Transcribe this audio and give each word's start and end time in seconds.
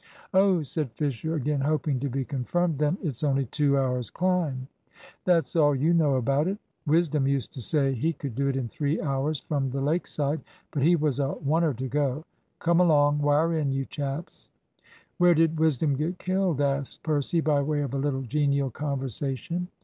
"Oh," 0.33 0.63
said 0.63 0.91
Fisher, 0.93 1.35
again 1.35 1.61
hoping 1.61 1.99
to 1.99 2.09
be 2.09 2.25
confirmed. 2.25 2.79
"Then 2.79 2.97
it's 3.03 3.23
only 3.23 3.45
two 3.45 3.77
hours' 3.77 4.09
climb?" 4.09 4.67
"That's 5.25 5.55
all 5.55 5.75
you 5.75 5.93
know 5.93 6.15
about 6.15 6.47
it. 6.47 6.57
Wisdom 6.87 7.27
used 7.27 7.53
to 7.53 7.61
say 7.61 7.93
he 7.93 8.11
could 8.11 8.33
do 8.33 8.47
it 8.47 8.55
in 8.55 8.67
three 8.67 8.99
hours 8.99 9.37
from 9.41 9.69
the 9.69 9.79
lake 9.79 10.07
side. 10.07 10.41
But 10.71 10.81
he 10.81 10.95
was 10.95 11.19
a 11.19 11.33
wonner 11.45 11.75
to 11.77 11.87
go. 11.87 12.25
Come 12.57 12.79
along; 12.79 13.19
wire 13.19 13.55
in, 13.59 13.69
you 13.71 13.85
chaps." 13.85 14.49
"Where 15.19 15.35
did 15.35 15.59
Wisdom 15.59 15.95
get 15.95 16.17
killed?" 16.17 16.61
asked 16.61 17.03
Percy, 17.03 17.39
by 17.39 17.61
way 17.61 17.81
of 17.81 17.93
a 17.93 17.99
little 17.99 18.23
genial 18.23 18.71
conversation. 18.71 19.67